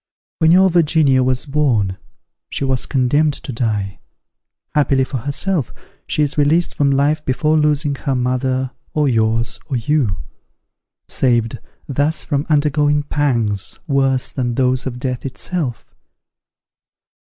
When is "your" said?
0.51-0.71